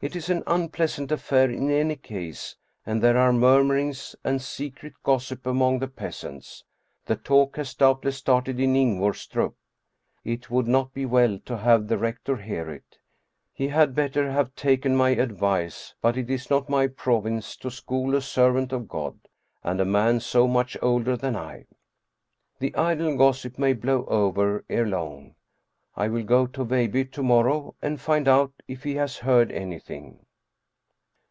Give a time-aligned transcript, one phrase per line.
[0.00, 2.54] It is an unpleasant af fair in any case,
[2.86, 6.62] and there are murmurings and secret gos sip among the peasants.
[7.06, 9.52] The talk has doubtless started 283 Scandinavian Mystery Stories
[10.24, 10.40] in Ingvorstrup.
[10.40, 12.98] It would not be well to have the rector hear it.
[13.52, 18.14] He had better have taken my advice, but it isi not my province to school
[18.14, 19.18] a servant of God,
[19.64, 21.66] and a man so much older than I.
[22.60, 25.34] The idle gossip may blow over ere long.
[25.96, 30.20] I will go to Veilbye to morrow and find out if he has heard anything.